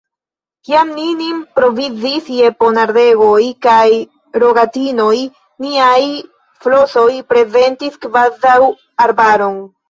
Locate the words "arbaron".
9.07-9.63